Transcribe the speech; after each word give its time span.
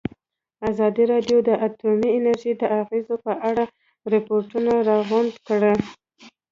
ازادي 0.69 1.03
راډیو 1.13 1.37
د 1.47 1.49
اټومي 1.67 2.09
انرژي 2.17 2.53
د 2.57 2.63
اغېزو 2.79 3.15
په 3.25 3.33
اړه 3.49 3.63
ریپوټونه 4.13 4.71
راغونډ 4.89 5.33
کړي. 5.47 5.73